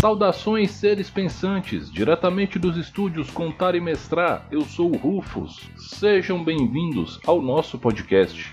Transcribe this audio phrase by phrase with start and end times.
[0.00, 5.70] Saudações, seres pensantes, diretamente dos estúdios Contar e Mestrar, eu sou o Rufus.
[5.76, 8.52] Sejam bem-vindos ao nosso podcast.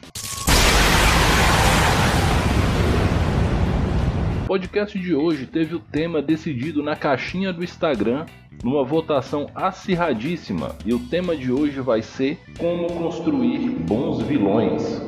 [4.43, 8.25] O podcast de hoje teve o tema decidido na caixinha do Instagram
[8.63, 15.01] numa votação acirradíssima e o tema de hoje vai ser como construir bons vilões.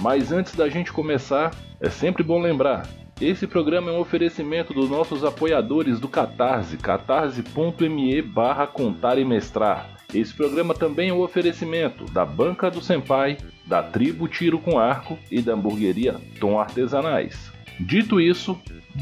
[0.00, 2.88] Mas antes da gente começar, é sempre bom lembrar
[3.20, 9.90] esse programa é um oferecimento dos nossos apoiadores do Catarse, catarse.me barra contar e mestrar.
[10.14, 15.18] Esse programa também é um oferecimento da Banca do Senpai, da Tribo Tiro com Arco
[15.32, 17.50] e da hamburgueria Tom Artesanais.
[17.80, 18.56] Dito isso,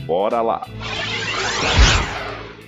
[0.07, 0.67] bora lá!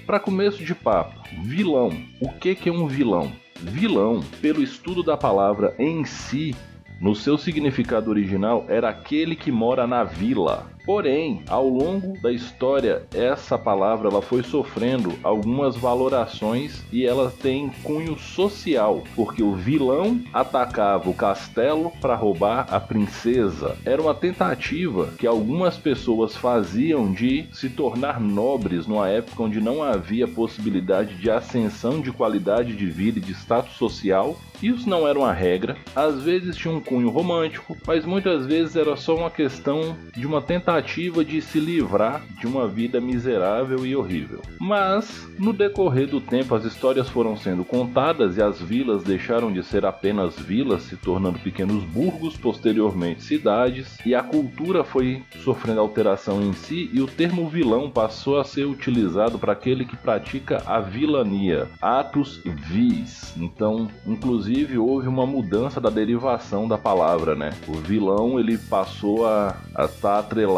[0.09, 1.91] Para começo de papo, vilão.
[2.19, 3.31] O que, que é um vilão?
[3.61, 6.57] Vilão, pelo estudo da palavra em si,
[6.99, 10.67] no seu significado original, era aquele que mora na vila.
[10.85, 17.69] Porém, ao longo da história, essa palavra ela foi sofrendo algumas valorações e ela tem
[17.83, 23.77] cunho social, porque o vilão atacava o castelo para roubar a princesa.
[23.85, 29.83] Era uma tentativa que algumas pessoas faziam de se tornar nobres numa época onde não
[29.83, 35.17] havia possibilidade de ascensão de qualidade de vida e de status social isso não era
[35.17, 39.97] uma regra, às vezes tinha um cunho romântico, mas muitas vezes era só uma questão
[40.17, 40.78] de uma tentativa
[41.25, 44.41] de se livrar de uma vida miserável e horrível.
[44.61, 49.63] Mas, no decorrer do tempo, as histórias foram sendo contadas e as vilas deixaram de
[49.63, 56.43] ser apenas vilas, se tornando pequenos burgos, posteriormente cidades, e a cultura foi sofrendo alteração
[56.43, 60.81] em si, e o termo vilão passou a ser utilizado para aquele que pratica a
[60.81, 63.35] vilania, atos vis.
[63.37, 67.51] Então, inclusive inclusive houve uma mudança da derivação da palavra, né?
[67.67, 70.58] O vilão ele passou a estar tá atrelado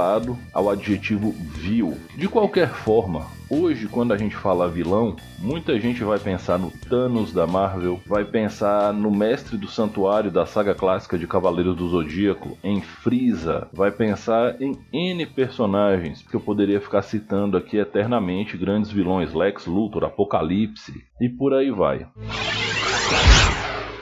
[0.52, 1.96] ao adjetivo vil.
[2.16, 7.32] De qualquer forma, Hoje, quando a gente fala vilão, muita gente vai pensar no Thanos
[7.32, 12.56] da Marvel, vai pensar no mestre do santuário da saga clássica de Cavaleiros do Zodíaco,
[12.62, 18.92] em Frieza, vai pensar em N personagens, que eu poderia ficar citando aqui eternamente grandes
[18.92, 22.06] vilões, Lex Luthor, Apocalipse e por aí vai.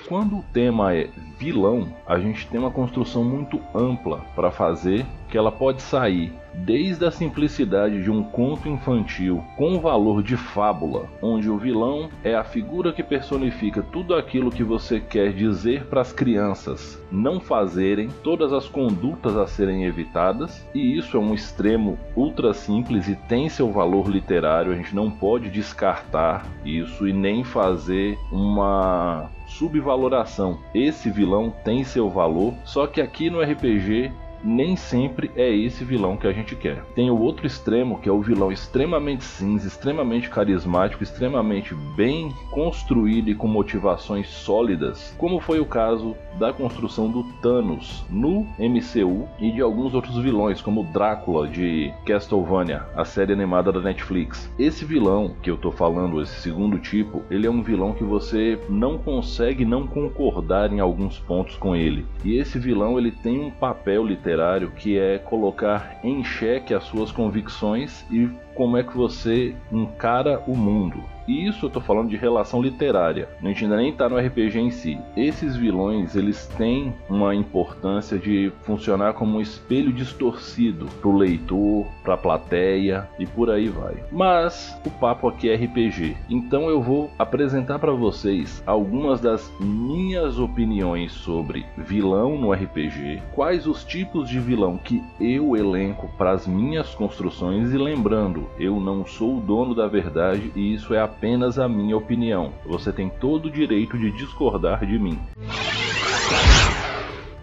[0.06, 5.37] Quando o tema é vilão, a gente tem uma construção muito ampla para fazer que
[5.37, 11.48] ela pode sair desde a simplicidade de um conto infantil com valor de fábula, onde
[11.48, 16.12] o vilão é a figura que personifica tudo aquilo que você quer dizer para as
[16.12, 22.53] crianças não fazerem, todas as condutas a serem evitadas, e isso é um extremo ultra
[22.53, 28.19] simples e tem seu valor literário, a gente não pode descartar isso e nem fazer
[28.32, 30.59] uma subvaloração.
[30.75, 34.12] Esse vilão tem seu valor, só que aqui no RPG
[34.43, 36.84] nem sempre é esse vilão que a gente quer.
[36.94, 43.31] Tem o outro extremo, que é o vilão extremamente cinza, extremamente carismático, extremamente bem construído
[43.31, 49.50] e com motivações sólidas, como foi o caso da construção do Thanos no MCU e
[49.50, 54.50] de alguns outros vilões, como Drácula de Castlevania, a série animada da Netflix.
[54.59, 58.59] Esse vilão que eu tô falando, esse segundo tipo, ele é um vilão que você
[58.69, 62.06] não consegue não concordar em alguns pontos com ele.
[62.25, 66.84] E esse vilão ele tem um papel literário literário que é colocar em xeque as
[66.84, 71.03] suas convicções e como é que você encara o mundo.
[71.28, 73.28] E isso eu tô falando de relação literária.
[73.43, 74.99] A gente ainda nem tá no RPG em si.
[75.15, 82.16] Esses vilões, eles têm uma importância de funcionar como um espelho distorcido pro leitor, pra
[82.16, 84.03] plateia e por aí vai.
[84.11, 86.16] Mas o papo aqui é RPG.
[86.31, 93.66] Então eu vou apresentar para vocês algumas das minhas opiniões sobre vilão no RPG, quais
[93.66, 99.05] os tipos de vilão que eu elenco para as minhas construções e lembrando, eu não
[99.05, 102.52] sou o dono da verdade e isso é apenas a minha opinião.
[102.64, 105.18] Você tem todo o direito de discordar de mim.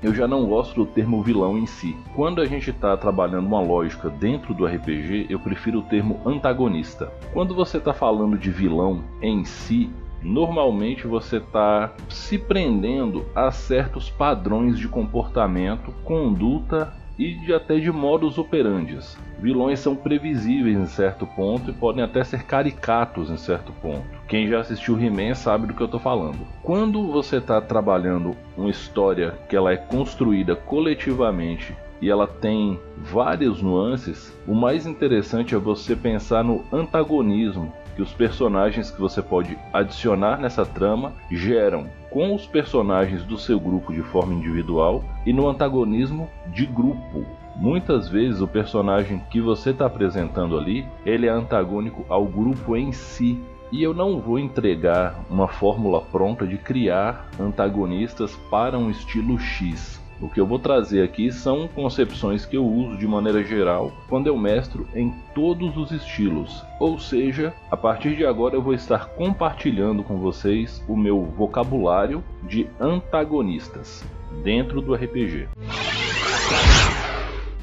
[0.02, 1.98] Eu já não gosto do termo vilão em si.
[2.16, 7.12] Quando a gente está trabalhando uma lógica dentro do RPG, eu prefiro o termo antagonista.
[7.34, 9.90] Quando você está falando de vilão em si,
[10.22, 17.92] normalmente você está se prendendo a certos padrões de comportamento, conduta e de, até de
[17.92, 19.18] modus operandes.
[19.40, 24.06] Vilões são previsíveis em certo ponto e podem até ser caricatos em certo ponto.
[24.28, 26.40] Quem já assistiu He-Man sabe do que eu estou falando.
[26.64, 33.62] Quando você está trabalhando uma história que ela é construída coletivamente e ela tem várias
[33.62, 39.58] nuances, o mais interessante é você pensar no antagonismo que os personagens que você pode
[39.72, 45.48] adicionar nessa trama geram com os personagens do seu grupo de forma individual e no
[45.48, 47.26] antagonismo de grupo.
[47.56, 52.92] Muitas vezes o personagem que você está apresentando ali, ele é antagônico ao grupo em
[52.92, 53.40] si.
[53.72, 60.00] E eu não vou entregar uma fórmula pronta de criar antagonistas para um estilo X.
[60.22, 64.28] O que eu vou trazer aqui são concepções que eu uso de maneira geral quando
[64.28, 66.64] eu mestro em todos os estilos.
[66.80, 72.24] Ou seja, a partir de agora eu vou estar compartilhando com vocês o meu vocabulário
[72.44, 74.04] de antagonistas
[74.44, 75.48] dentro do RPG.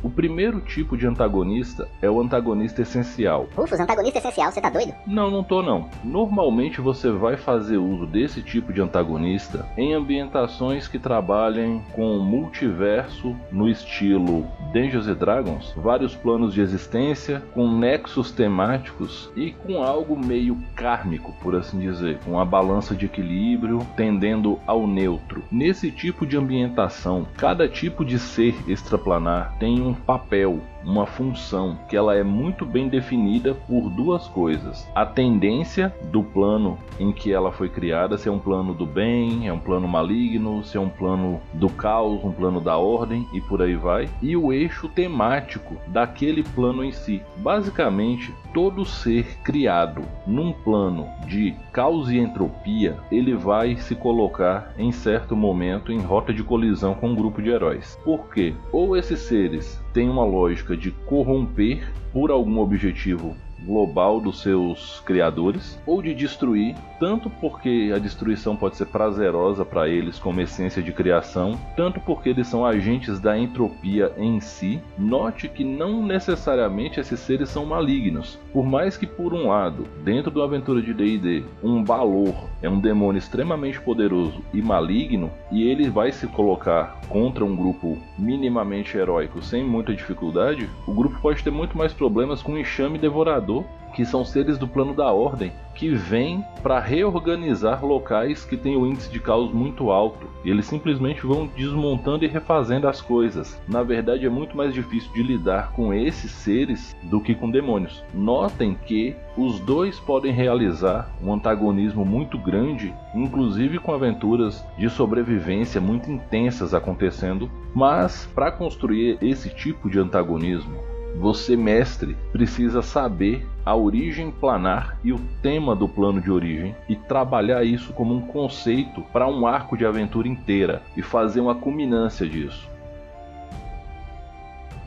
[0.02, 3.48] O primeiro tipo de antagonista é o antagonista essencial.
[3.54, 4.92] Rufus, antagonista essencial, você tá doido?
[5.06, 5.88] Não, não tô não.
[6.02, 13.36] Normalmente você vai fazer uso desse tipo de antagonista em ambientações que trabalhem com multiverso
[13.50, 20.56] no estilo Dungeons Dragons, vários planos de existência, com nexos temáticos e com algo meio
[20.74, 25.44] kármico, por assim dizer, com a balança de equilíbrio tendendo ao neutro.
[25.50, 31.78] Nesse tipo de ambientação, cada tipo de ser extraplanar tem um um papel, uma função
[31.88, 37.30] que ela é muito bem definida por duas coisas: a tendência do plano em que
[37.30, 40.80] ela foi criada, se é um plano do bem, é um plano maligno, se é
[40.80, 44.88] um plano do caos, um plano da ordem e por aí vai, e o eixo
[44.88, 47.22] temático daquele plano em si.
[47.36, 54.90] Basicamente, todo ser criado num plano de caos e entropia, ele vai se colocar em
[54.90, 57.98] certo momento em rota de colisão com um grupo de heróis.
[58.04, 58.54] Por quê?
[58.70, 65.78] Ou esses seres têm uma lógica de corromper por algum objetivo global dos seus criadores
[65.86, 70.92] ou de destruir, tanto porque a destruição pode ser prazerosa para eles como essência de
[70.92, 74.80] criação, tanto porque eles são agentes da entropia em si.
[74.98, 80.30] Note que não necessariamente esses seres são malignos, por mais que por um lado, dentro
[80.30, 85.90] da aventura de D&D, um Balor é um demônio extremamente poderoso e maligno e ele
[85.90, 91.50] vai se colocar contra um grupo minimamente heróico sem muita dificuldade, o grupo pode ter
[91.50, 93.51] muito mais problemas com o enxame devorador
[93.94, 98.86] que são seres do plano da ordem, que vêm para reorganizar locais que têm o
[98.86, 100.26] índice de caos muito alto.
[100.44, 103.60] Eles simplesmente vão desmontando e refazendo as coisas.
[103.68, 108.02] Na verdade, é muito mais difícil de lidar com esses seres do que com demônios.
[108.14, 115.80] Notem que os dois podem realizar um antagonismo muito grande, inclusive com aventuras de sobrevivência
[115.80, 117.50] muito intensas acontecendo.
[117.74, 125.12] Mas para construir esse tipo de antagonismo, você, mestre, precisa saber a origem planar e
[125.12, 129.76] o tema do plano de origem e trabalhar isso como um conceito para um arco
[129.76, 132.68] de aventura inteira e fazer uma culminância disso.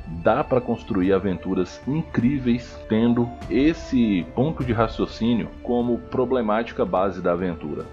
[0.07, 7.85] Dá para construir aventuras incríveis tendo esse ponto de raciocínio como problemática base da aventura.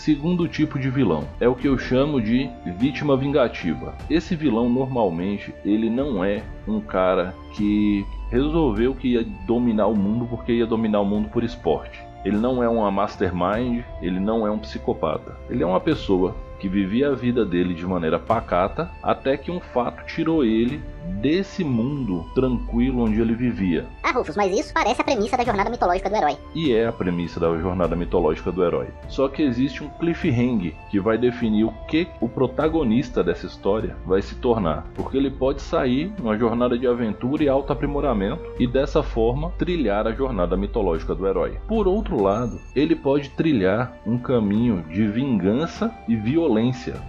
[0.00, 2.48] Segundo tipo de vilão é o que eu chamo de
[2.78, 3.94] vítima vingativa.
[4.08, 10.24] Esse vilão normalmente ele não é um cara que resolveu que ia dominar o mundo
[10.24, 12.00] porque ia dominar o mundo por esporte.
[12.24, 15.36] Ele não é uma mastermind, ele não é um psicopata.
[15.50, 19.58] Ele é uma pessoa que vivia a vida dele de maneira pacata até que um
[19.58, 20.80] fato tirou ele
[21.20, 23.86] desse mundo tranquilo onde ele vivia.
[24.02, 26.36] Ah, Rufus, mas isso parece a premissa da jornada mitológica do herói.
[26.54, 28.88] E é a premissa da jornada mitológica do herói.
[29.08, 34.20] Só que existe um cliffhanger que vai definir o que o protagonista dessa história vai
[34.22, 34.84] se tornar.
[34.94, 40.12] Porque ele pode sair numa jornada de aventura e auto-aprimoramento e dessa forma trilhar a
[40.12, 41.58] jornada mitológica do herói.
[41.66, 46.49] Por outro lado, ele pode trilhar um caminho de vingança e violência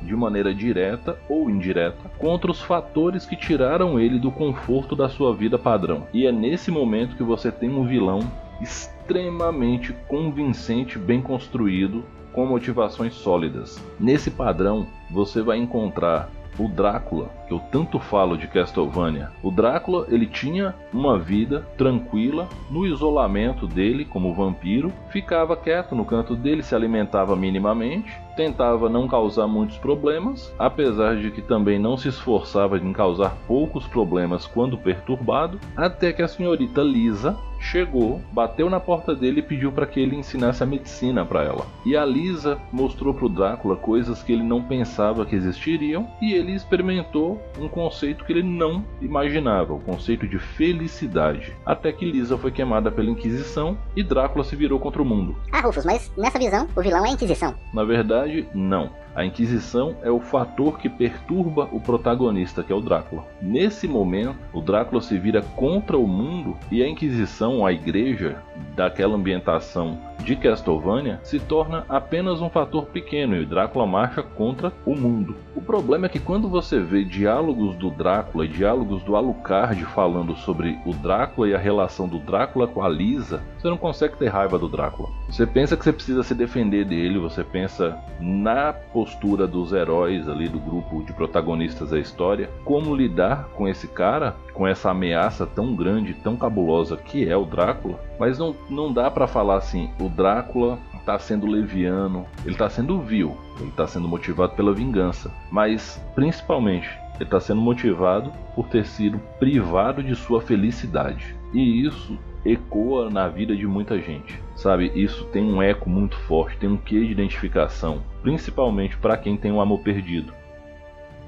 [0.02, 5.36] de maneira direta ou indireta contra os fatores que tiraram ele do conforto da sua
[5.36, 6.08] vida padrão.
[6.14, 8.20] E é nesse momento que você tem um vilão
[8.62, 13.84] extremamente convincente, bem construído, com motivações sólidas.
[14.00, 19.32] Nesse padrão, você vai encontrar o Drácula, eu tanto falo de Castlevania.
[19.44, 26.06] O Drácula, ele tinha uma vida tranquila no isolamento dele como vampiro, ficava quieto no
[26.06, 31.98] canto dele, se alimentava minimamente, tentava não causar muitos problemas, apesar de que também não
[31.98, 38.70] se esforçava em causar poucos problemas quando perturbado, até que a senhorita Lisa chegou, bateu
[38.70, 41.66] na porta dele e pediu para que ele ensinasse a medicina para ela.
[41.86, 46.34] E a Lisa mostrou para o Drácula coisas que ele não pensava que existiriam e
[46.34, 51.56] ele experimentou um conceito que ele não imaginava, o conceito de felicidade.
[51.66, 55.36] Até que Lisa foi queimada pela Inquisição e Drácula se virou contra o mundo.
[55.52, 57.54] Ah, Rufus, mas nessa visão, o vilão é a Inquisição.
[57.74, 58.90] Na verdade, não.
[59.16, 63.26] A Inquisição é o fator que perturba o protagonista, que é o Drácula.
[63.42, 68.42] Nesse momento, o Drácula se vira contra o mundo e a Inquisição, a igreja
[68.76, 74.72] daquela ambientação de Castlevania, se torna apenas um fator pequeno e o Drácula marcha contra
[74.86, 75.36] o mundo.
[75.56, 80.36] O problema é que quando você vê diálogos do Drácula e diálogos do Alucard falando
[80.36, 84.28] sobre o Drácula e a relação do Drácula com a Lisa, você não consegue ter
[84.28, 85.10] raiva do Drácula.
[85.28, 90.48] Você pensa que você precisa se defender dele, você pensa na postura dos heróis ali
[90.48, 95.76] do grupo de protagonistas da história, como lidar com esse cara, com essa ameaça tão
[95.76, 100.08] grande, tão cabulosa que é o Drácula, mas não, não dá para falar assim, o
[100.08, 106.00] Drácula está sendo leviano, ele está sendo vil, ele está sendo motivado pela vingança, mas
[106.14, 111.36] principalmente ele está sendo motivado por ter sido privado de sua felicidade.
[111.52, 114.42] E isso ecoa na vida de muita gente.
[114.56, 119.38] Sabe, isso tem um eco muito forte, tem um quê de identificação, principalmente para quem
[119.38, 120.34] tem um amor perdido.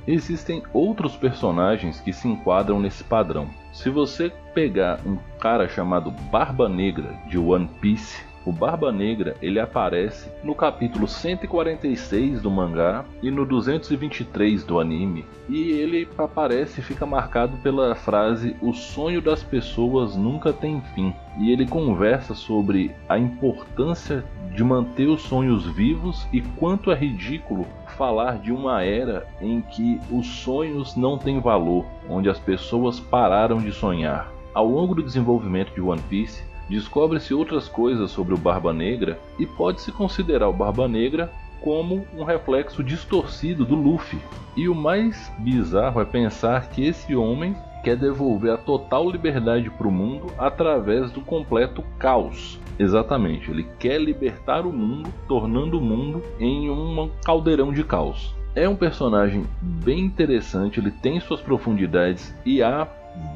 [0.06, 3.48] Existem outros personagens que se enquadram nesse padrão.
[3.72, 9.60] Se você pegar um cara chamado Barba Negra de One Piece, o Barba Negra ele
[9.60, 15.26] aparece no capítulo 146 do mangá e no 223 do anime.
[15.50, 21.14] E ele aparece e fica marcado pela frase: O sonho das pessoas nunca tem fim.
[21.40, 24.24] E ele conversa sobre a importância
[24.54, 27.66] de manter os sonhos vivos e quanto é ridículo
[27.98, 33.58] falar de uma era em que os sonhos não têm valor, onde as pessoas pararam
[33.58, 34.32] de sonhar.
[34.54, 39.46] Ao longo do desenvolvimento de One Piece, descobre-se outras coisas sobre o Barba Negra e
[39.46, 44.20] pode-se considerar o Barba Negra como um reflexo distorcido do Luffy.
[44.56, 49.88] E o mais bizarro é pensar que esse homem quer devolver a total liberdade para
[49.88, 52.60] o mundo através do completo caos.
[52.80, 58.34] Exatamente, ele quer libertar o mundo, tornando o mundo em um caldeirão de caos.
[58.56, 62.88] É um personagem bem interessante, ele tem suas profundidades e há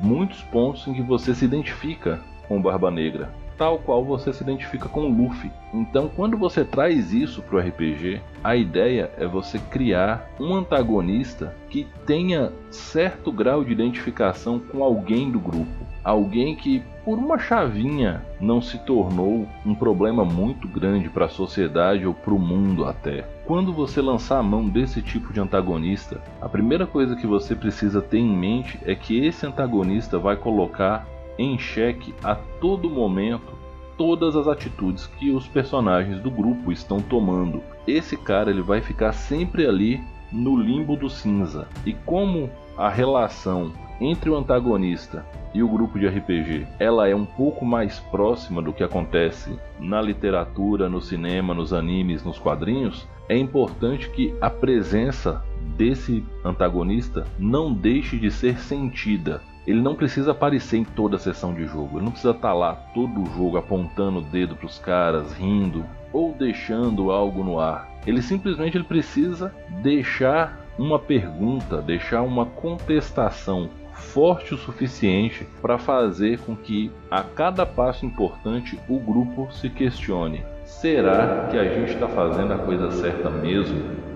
[0.02, 4.88] muitos pontos em que você se identifica com Barba Negra, tal qual você se identifica
[4.88, 5.52] com Luffy.
[5.74, 11.56] Então, quando você traz isso para o RPG, a ideia é você criar um antagonista
[11.70, 18.22] que tenha certo grau de identificação com alguém do grupo, alguém que por uma chavinha
[18.40, 23.26] não se tornou um problema muito grande para a sociedade ou para o mundo até.
[23.46, 28.02] Quando você lançar a mão desse tipo de antagonista, a primeira coisa que você precisa
[28.02, 31.08] ter em mente é que esse antagonista vai colocar
[31.38, 33.58] em xeque a todo momento
[33.98, 37.64] todas as atitudes que os personagens do grupo estão tomando.
[37.88, 40.00] Esse cara ele vai ficar sempre ali
[40.32, 41.68] no limbo do cinza.
[41.86, 47.26] E como a relação entre o antagonista e o grupo de RPG, ela é um
[47.26, 53.36] pouco mais próxima do que acontece na literatura, no cinema, nos animes, nos quadrinhos, é
[53.36, 55.44] importante que a presença
[55.76, 61.54] desse antagonista não deixe de ser sentida ele não precisa aparecer em toda a sessão
[61.54, 61.98] de jogo.
[61.98, 65.34] Ele não precisa estar tá lá todo o jogo apontando o dedo para os caras,
[65.34, 67.90] rindo ou deixando algo no ar.
[68.08, 76.40] Ele simplesmente ele precisa deixar uma pergunta, deixar uma contestação forte o suficiente para fazer
[76.40, 82.08] com que a cada passo importante o grupo se questione: será que a gente está
[82.08, 84.07] fazendo a coisa certa mesmo?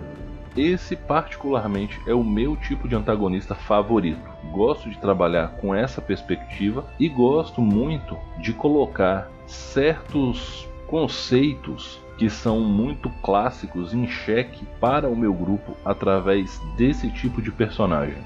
[0.55, 4.29] Esse, particularmente, é o meu tipo de antagonista favorito.
[4.51, 12.59] Gosto de trabalhar com essa perspectiva e gosto muito de colocar certos conceitos que são
[12.59, 18.21] muito clássicos em xeque para o meu grupo através desse tipo de personagem.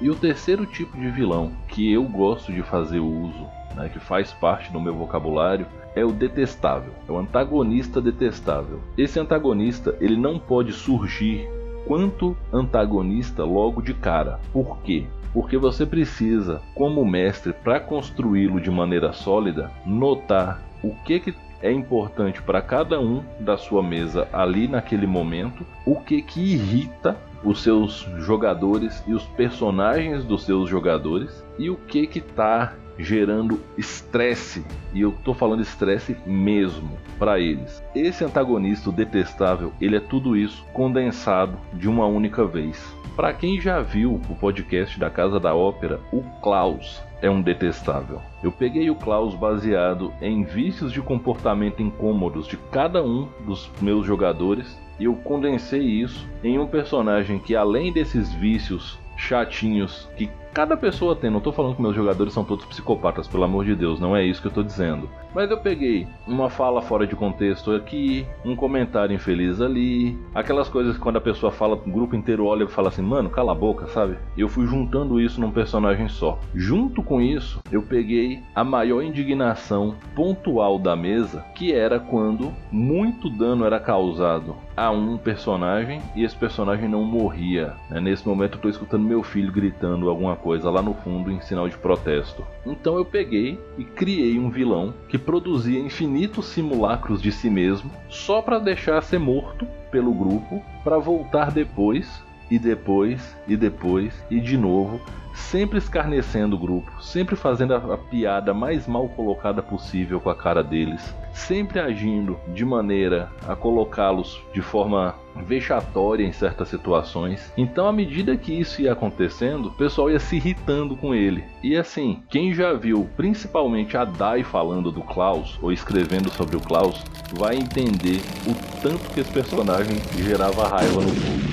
[0.00, 3.46] E o terceiro tipo de vilão que eu gosto de fazer uso,
[3.76, 8.80] né, que faz parte do meu vocabulário, é o detestável, é o antagonista detestável.
[8.96, 11.48] Esse antagonista ele não pode surgir
[11.86, 14.40] quanto antagonista logo de cara.
[14.52, 15.06] Por quê?
[15.32, 21.70] Porque você precisa, como mestre, para construí-lo de maneira sólida, notar o que, que é
[21.70, 27.62] importante para cada um da sua mesa ali naquele momento, o que que irrita os
[27.62, 34.64] seus jogadores e os personagens dos seus jogadores e o que que está gerando estresse,
[34.92, 37.82] e eu tô falando estresse mesmo para eles.
[37.94, 42.82] Esse antagonista detestável, ele é tudo isso condensado de uma única vez.
[43.16, 48.20] Para quem já viu o podcast da Casa da Ópera, o Klaus é um detestável.
[48.42, 54.06] Eu peguei o Klaus baseado em vícios de comportamento incômodos de cada um dos meus
[54.06, 60.76] jogadores e eu condensei isso em um personagem que além desses vícios chatinhos que cada
[60.76, 61.30] pessoa tem.
[61.30, 64.24] Não tô falando que meus jogadores são todos psicopatas, pelo amor de Deus, não é
[64.24, 65.08] isso que eu tô dizendo.
[65.34, 70.94] Mas eu peguei uma fala fora de contexto aqui, um comentário infeliz ali, aquelas coisas
[70.94, 73.54] que quando a pessoa fala, o grupo inteiro olha e fala assim, mano, cala a
[73.54, 74.16] boca, sabe?
[74.36, 76.38] Eu fui juntando isso num personagem só.
[76.54, 83.30] Junto com isso, eu peguei a maior indignação pontual da mesa, que era quando muito
[83.30, 87.74] dano era causado a um personagem e esse personagem não morria.
[87.90, 88.00] Né?
[88.00, 91.68] Nesse momento eu tô escutando meu filho gritando alguma coisa lá no fundo em sinal
[91.68, 92.44] de protesto.
[92.66, 98.42] Então eu peguei e criei um vilão que produzia infinitos simulacros de si mesmo só
[98.42, 104.56] para deixar ser morto pelo grupo para voltar depois e depois e depois e de
[104.58, 105.00] novo
[105.34, 110.34] sempre escarnecendo o grupo, sempre fazendo a, a, piada mais mal colocada possível com a
[110.34, 115.14] cara deles, sempre agindo de maneira a colocá-los de forma
[115.46, 117.52] vexatória em certas situações.
[117.56, 121.44] Então, à medida que isso ia acontecendo, o pessoal ia se irritando com ele.
[121.62, 126.60] E assim, quem já viu principalmente a Dai falando do Klaus ou escrevendo sobre o
[126.60, 131.51] Klaus, vai entender o tanto que esse personagem gerava raiva no povo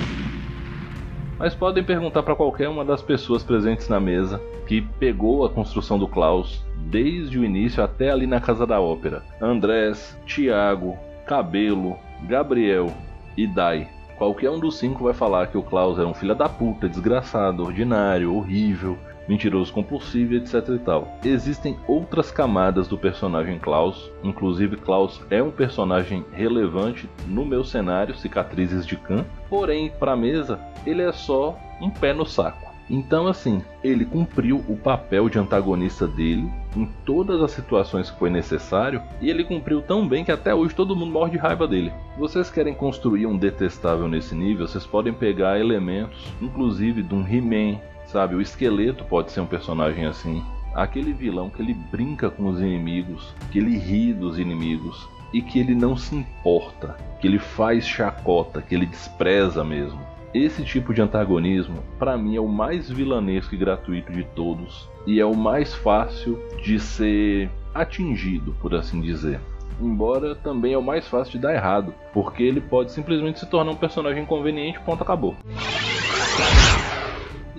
[1.40, 5.98] mas podem perguntar para qualquer uma das pessoas presentes na mesa que pegou a construção
[5.98, 9.24] do Klaus desde o início até ali na Casa da Ópera.
[9.42, 12.92] Andrés, Tiago, Cabelo, Gabriel
[13.38, 13.88] e Dai.
[14.18, 17.64] Qualquer um dos cinco vai falar que o Klaus era um filho da puta, desgraçado,
[17.64, 18.98] ordinário, horrível,
[19.30, 21.08] mentiroso compulsivo, etc e tal.
[21.24, 28.16] Existem outras camadas do personagem Klaus, inclusive Klaus é um personagem relevante no meu cenário
[28.16, 32.70] Cicatrizes de Khan, porém para mesa ele é só um pé no saco.
[32.90, 38.32] Então, assim, ele cumpriu o papel de antagonista dele em todas as situações que foi
[38.32, 41.94] necessário e ele cumpriu tão bem que até hoje todo mundo morre de raiva dele.
[42.18, 44.68] Vocês querem construir um detestável nesse nível?
[44.68, 47.80] Vocês podem pegar elementos, inclusive de um He-Man,
[48.12, 50.44] Sabe, o esqueleto pode ser um personagem assim.
[50.74, 55.60] Aquele vilão que ele brinca com os inimigos, que ele ri dos inimigos e que
[55.60, 60.00] ele não se importa, que ele faz chacota, que ele despreza mesmo.
[60.34, 65.20] Esse tipo de antagonismo, para mim, é o mais vilanesco e gratuito de todos e
[65.20, 69.40] é o mais fácil de ser atingido, por assim dizer.
[69.80, 73.72] Embora também é o mais fácil de dar errado, porque ele pode simplesmente se tornar
[73.72, 75.36] um personagem inconveniente, ponto acabou.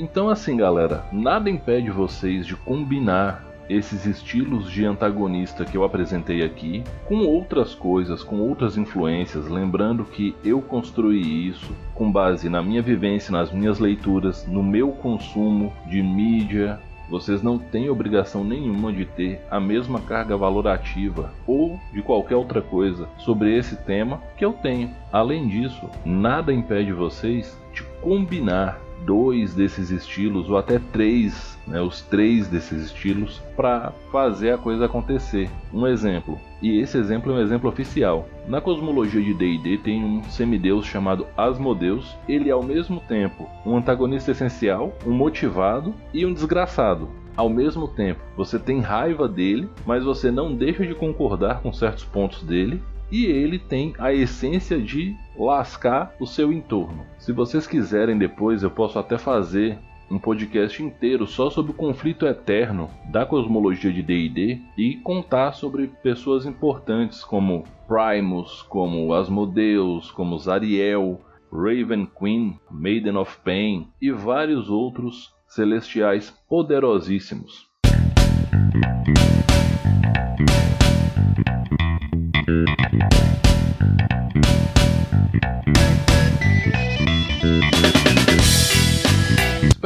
[0.00, 6.42] Então, assim, galera, nada impede vocês de combinar esses estilos de antagonista que eu apresentei
[6.42, 12.62] aqui com outras coisas, com outras influências, lembrando que eu construí isso com base na
[12.62, 16.80] minha vivência, nas minhas leituras, no meu consumo de mídia.
[17.10, 22.62] Vocês não têm obrigação nenhuma de ter a mesma carga valorativa ou de qualquer outra
[22.62, 24.90] coisa sobre esse tema que eu tenho.
[25.12, 32.02] Além disso, nada impede vocês de combinar dois desses estilos ou até três, né, os
[32.02, 35.50] três desses estilos para fazer a coisa acontecer.
[35.72, 38.28] Um exemplo, e esse exemplo é um exemplo oficial.
[38.46, 42.16] Na cosmologia de D&D tem um semideus chamado Asmodeus.
[42.28, 47.08] Ele é ao mesmo tempo um antagonista essencial, um motivado e um desgraçado.
[47.36, 52.04] Ao mesmo tempo, você tem raiva dele, mas você não deixa de concordar com certos
[52.04, 57.04] pontos dele e ele tem a essência de lascar o seu entorno.
[57.18, 59.78] Se vocês quiserem depois, eu posso até fazer
[60.10, 65.86] um podcast inteiro só sobre o conflito eterno da cosmologia de D&D e contar sobre
[66.02, 71.20] pessoas importantes como Primus, como Asmodeus, como Zariel,
[71.52, 77.68] Raven Queen, Maiden of Pain e vários outros celestiais poderosíssimos.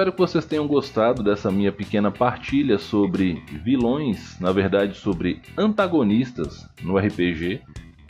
[0.04, 6.68] Espero que vocês tenham gostado dessa minha pequena partilha sobre vilões, na verdade sobre antagonistas
[6.82, 7.62] no RPG.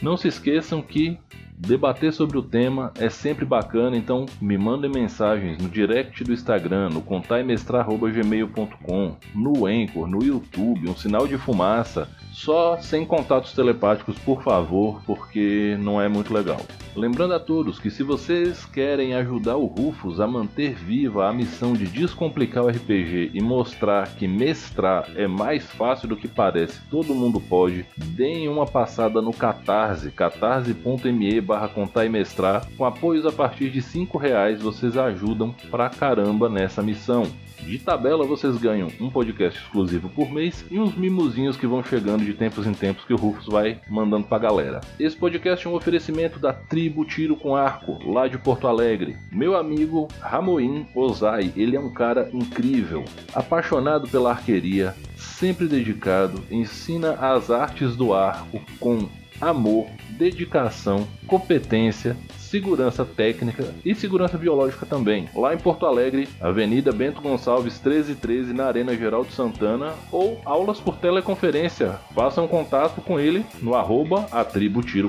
[0.02, 1.16] Não se esqueçam que
[1.56, 6.90] debater sobre o tema é sempre bacana, então me mandem mensagens no direct do Instagram,
[6.90, 14.42] no contaimestrar.gmail.com, no Anchor, no YouTube, um sinal de fumaça, só sem contatos telepáticos, por
[14.42, 16.60] favor, porque não é muito legal.
[16.96, 21.72] Lembrando a todos que se vocês querem ajudar o Rufus a manter viva a missão
[21.72, 27.14] de descomplicar o RPG e mostrar que mestrar é mais fácil do que parece, todo
[27.14, 32.66] mundo pode, deem uma passada no Catarse, catarse.me barra contar e mestrar.
[32.76, 37.26] Com apoios a partir de 5 reais vocês ajudam pra caramba nessa missão.
[37.66, 42.22] De tabela vocês ganham um podcast exclusivo por mês e uns mimozinhos que vão chegando
[42.22, 44.82] de tempos em tempos que o Rufus vai mandando pra galera.
[45.00, 49.16] Esse podcast é um oferecimento da Tribo Tiro com Arco, lá de Porto Alegre.
[49.32, 53.02] Meu amigo Ramoim Ozai, ele é um cara incrível,
[53.34, 59.08] apaixonado pela arqueria, sempre dedicado, ensina as artes do arco com
[59.40, 65.28] amor, dedicação, competência, segurança técnica e segurança biológica também.
[65.34, 70.96] Lá em Porto Alegre, Avenida Bento Gonçalves 1313 na Arena Geraldo Santana ou aulas por
[70.96, 71.98] teleconferência.
[72.14, 74.26] Façam contato com ele no arroba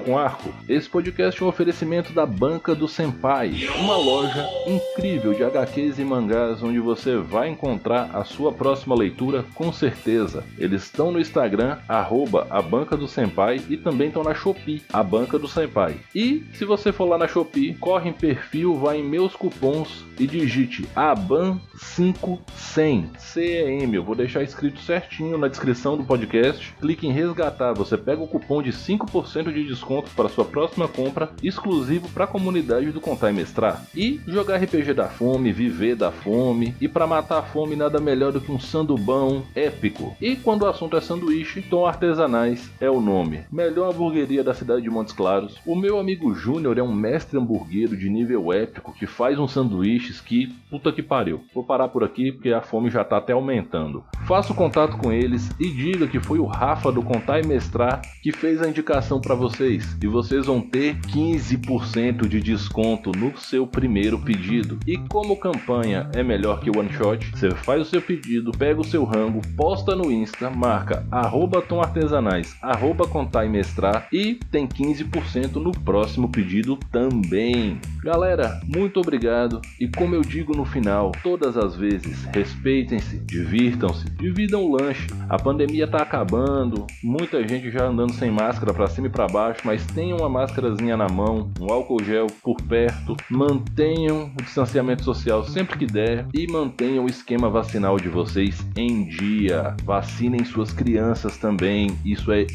[0.03, 0.49] com arco.
[0.67, 6.03] Esse podcast é um oferecimento da Banca do Senpai, uma loja incrível de HQs e
[6.03, 10.43] mangás onde você vai encontrar a sua próxima leitura com certeza.
[10.57, 15.03] Eles estão no Instagram, arroba a Banca do Senpai e também estão na Shopee, a
[15.03, 15.97] Banca do Senpai.
[16.13, 20.25] E se você for lá na Shopee, corre em perfil, vai em meus cupons e
[20.25, 23.93] digite ABAN500 CEM.
[23.93, 26.73] Eu vou deixar escrito certinho na descrição do podcast.
[26.79, 31.31] Clique em resgatar, você pega o cupom de 5% de desconto para sua próxima compra,
[31.43, 33.85] exclusivo para a comunidade do Contar e Mestrar.
[33.93, 38.31] E jogar RPG da fome, viver da fome, e para matar a fome nada melhor
[38.31, 40.15] do que um sandubão épico.
[40.21, 43.41] E quando o assunto é sanduíche, Tom Artesanais é o nome.
[43.51, 45.57] Melhor hamburgueria da cidade de Montes Claros.
[45.65, 49.53] O meu amigo Júnior é um mestre mestre hamburguero de nível épico que faz uns
[49.53, 51.41] sanduíches que puta que pariu.
[51.53, 54.03] Vou parar por aqui porque a fome já tá até aumentando.
[54.27, 58.01] Faça o contato com eles e diga que foi o Rafa do Contar e Mestrar
[58.21, 63.65] que fez a indicação para vocês e vocês vão ter 15% de desconto no seu
[63.65, 64.77] primeiro pedido.
[64.85, 68.85] E como campanha é melhor que one shot, você faz o seu pedido, pega o
[68.85, 74.67] seu rango, posta no Insta, marca arroba tom artesanais, arroba contar e mestrar e tem
[74.67, 77.79] 15% no próximo pedido também também.
[78.03, 84.63] Galera, muito obrigado e como eu digo no final, todas as vezes, respeitem-se, divirtam-se, dividam
[84.63, 85.07] o lanche.
[85.29, 89.61] A pandemia tá acabando, muita gente já andando sem máscara para cima e para baixo,
[89.63, 95.43] mas tenham uma máscarazinha na mão, um álcool gel por perto, mantenham o distanciamento social
[95.43, 99.75] sempre que der e mantenham o esquema vacinal de vocês em dia.
[99.83, 102.45] Vacinem suas crianças também, isso é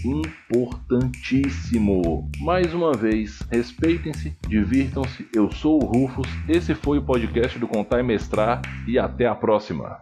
[0.50, 2.28] importantíssimo.
[2.40, 5.26] Mais uma vez, respeitem-se, divirtam-se.
[5.32, 9.34] Eu sou o Rufus, esse foi o podcast do Contar e Mestrar e até a
[9.34, 9.98] próxima.